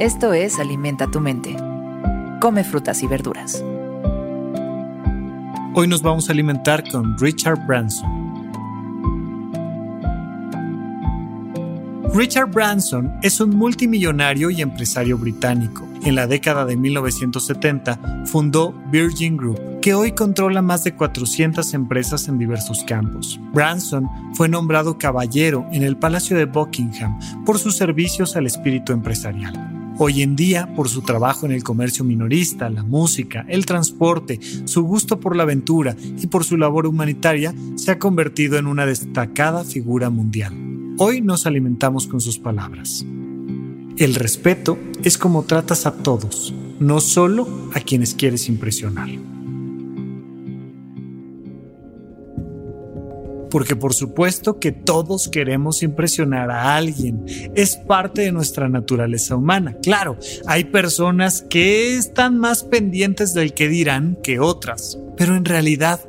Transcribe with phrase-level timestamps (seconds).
[0.00, 1.56] Esto es Alimenta tu mente.
[2.40, 3.62] Come frutas y verduras.
[5.72, 8.10] Hoy nos vamos a alimentar con Richard Branson.
[12.12, 15.86] Richard Branson es un multimillonario y empresario británico.
[16.02, 22.26] En la década de 1970 fundó Virgin Group, que hoy controla más de 400 empresas
[22.26, 23.38] en diversos campos.
[23.52, 29.73] Branson fue nombrado caballero en el Palacio de Buckingham por sus servicios al espíritu empresarial.
[29.96, 34.82] Hoy en día, por su trabajo en el comercio minorista, la música, el transporte, su
[34.82, 39.62] gusto por la aventura y por su labor humanitaria, se ha convertido en una destacada
[39.62, 40.52] figura mundial.
[40.98, 43.06] Hoy nos alimentamos con sus palabras.
[43.96, 49.10] El respeto es como tratas a todos, no solo a quienes quieres impresionar.
[53.54, 57.24] Porque por supuesto que todos queremos impresionar a alguien.
[57.54, 59.76] Es parte de nuestra naturaleza humana.
[59.80, 64.98] Claro, hay personas que están más pendientes del que dirán que otras.
[65.16, 66.00] Pero en realidad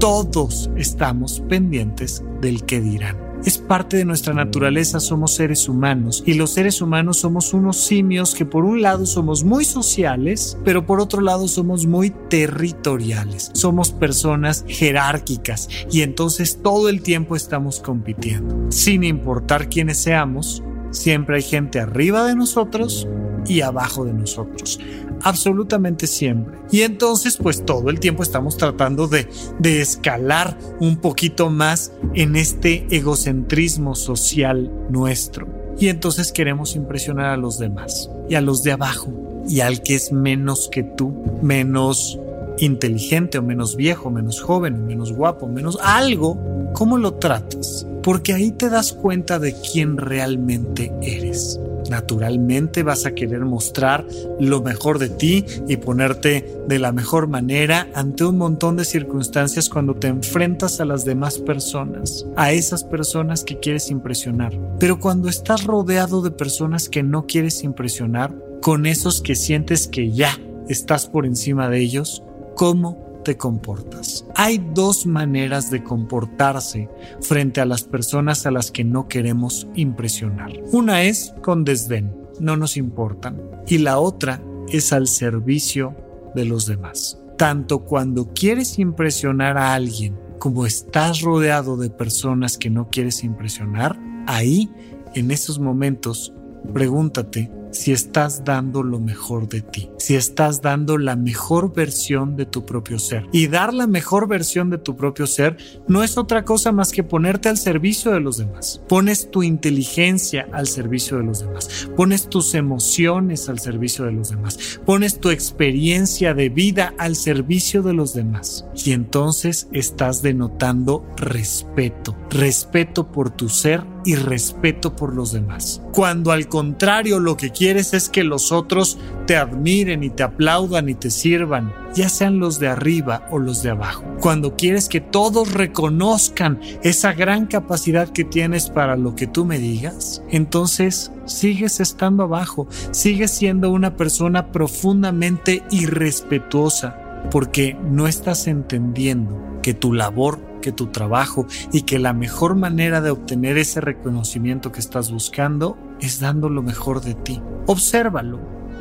[0.00, 3.33] todos estamos pendientes del que dirán.
[3.44, 8.34] Es parte de nuestra naturaleza, somos seres humanos y los seres humanos somos unos simios
[8.34, 13.50] que por un lado somos muy sociales, pero por otro lado somos muy territoriales.
[13.52, 18.70] Somos personas jerárquicas y entonces todo el tiempo estamos compitiendo.
[18.70, 23.06] Sin importar quiénes seamos, siempre hay gente arriba de nosotros
[23.46, 24.80] y abajo de nosotros
[25.24, 26.58] absolutamente siempre.
[26.70, 32.36] Y entonces pues todo el tiempo estamos tratando de, de escalar un poquito más en
[32.36, 35.48] este egocentrismo social nuestro.
[35.78, 39.12] Y entonces queremos impresionar a los demás y a los de abajo
[39.48, 42.18] y al que es menos que tú, menos
[42.58, 46.38] inteligente o menos viejo, menos joven, menos guapo, menos algo,
[46.72, 47.86] ¿cómo lo tratas?
[48.02, 51.58] Porque ahí te das cuenta de quién realmente eres.
[51.90, 54.06] Naturalmente vas a querer mostrar
[54.40, 59.68] lo mejor de ti y ponerte de la mejor manera ante un montón de circunstancias
[59.68, 64.58] cuando te enfrentas a las demás personas, a esas personas que quieres impresionar.
[64.78, 70.10] Pero cuando estás rodeado de personas que no quieres impresionar, con esos que sientes que
[70.10, 72.22] ya estás por encima de ellos,
[72.56, 74.26] ¿cómo te comportas.
[74.36, 76.88] Hay dos maneras de comportarse
[77.20, 80.52] frente a las personas a las que no queremos impresionar.
[80.72, 83.40] Una es con desdén, no nos importan.
[83.66, 85.96] Y la otra es al servicio
[86.34, 87.18] de los demás.
[87.36, 93.98] Tanto cuando quieres impresionar a alguien como estás rodeado de personas que no quieres impresionar,
[94.26, 94.70] ahí,
[95.14, 96.34] en esos momentos,
[96.72, 102.46] pregúntate si estás dando lo mejor de ti, si estás dando la mejor versión de
[102.46, 103.26] tu propio ser.
[103.32, 105.56] Y dar la mejor versión de tu propio ser
[105.88, 108.80] no es otra cosa más que ponerte al servicio de los demás.
[108.88, 111.88] Pones tu inteligencia al servicio de los demás.
[111.96, 114.80] Pones tus emociones al servicio de los demás.
[114.86, 118.66] Pones tu experiencia de vida al servicio de los demás.
[118.84, 122.16] Y entonces estás denotando respeto.
[122.30, 125.80] Respeto por tu ser y respeto por los demás.
[125.92, 130.88] Cuando al contrario lo que quieres es que los otros te admiren y te aplaudan
[130.88, 134.04] y te sirvan, ya sean los de arriba o los de abajo.
[134.20, 139.58] Cuando quieres que todos reconozcan esa gran capacidad que tienes para lo que tú me
[139.58, 149.40] digas, entonces sigues estando abajo, sigues siendo una persona profundamente irrespetuosa porque no estás entendiendo
[149.62, 154.72] que tu labor que tu trabajo y que la mejor manera de obtener ese reconocimiento
[154.72, 157.42] que estás buscando es dando lo mejor de ti.
[157.66, 158.40] Obsérvalo,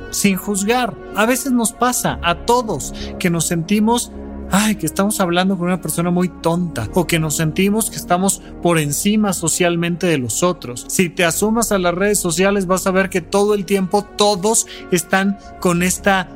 [0.09, 0.95] sin juzgar.
[1.17, 4.13] A veces nos pasa a todos que nos sentimos
[4.49, 8.41] ay, que estamos hablando con una persona muy tonta o que nos sentimos que estamos
[8.61, 10.85] por encima socialmente de los otros.
[10.87, 14.67] Si te asomas a las redes sociales vas a ver que todo el tiempo todos
[14.91, 16.29] están con esta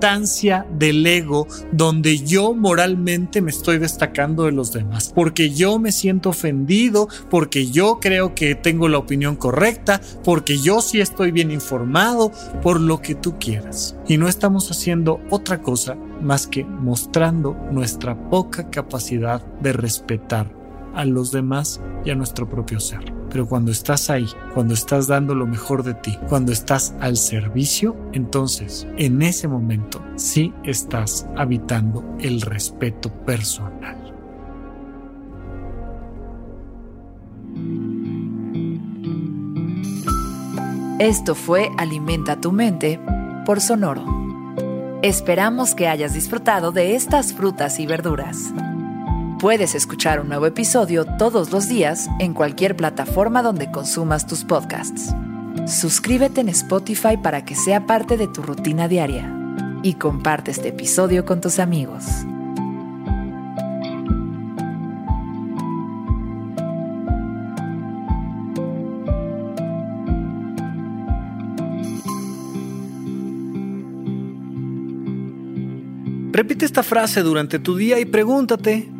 [0.00, 6.30] del ego donde yo moralmente me estoy destacando de los demás, porque yo me siento
[6.30, 12.32] ofendido, porque yo creo que tengo la opinión correcta, porque yo sí estoy bien informado,
[12.62, 13.94] por lo que tú quieras.
[14.08, 20.50] Y no estamos haciendo otra cosa más que mostrando nuestra poca capacidad de respetar
[20.94, 23.19] a los demás y a nuestro propio ser.
[23.30, 27.96] Pero cuando estás ahí, cuando estás dando lo mejor de ti, cuando estás al servicio,
[28.12, 33.96] entonces en ese momento sí estás habitando el respeto personal.
[40.98, 43.00] Esto fue Alimenta tu mente
[43.46, 44.04] por Sonoro.
[45.02, 48.52] Esperamos que hayas disfrutado de estas frutas y verduras.
[49.40, 55.14] Puedes escuchar un nuevo episodio todos los días en cualquier plataforma donde consumas tus podcasts.
[55.66, 59.34] Suscríbete en Spotify para que sea parte de tu rutina diaria
[59.82, 62.04] y comparte este episodio con tus amigos.
[76.30, 78.99] Repite esta frase durante tu día y pregúntate,